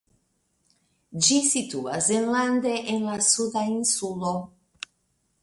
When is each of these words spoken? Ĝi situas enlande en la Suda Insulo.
Ĝi 1.27 1.37
situas 1.49 2.07
enlande 2.15 2.73
en 2.95 3.07
la 3.11 3.19
Suda 3.29 3.65
Insulo. 3.75 4.35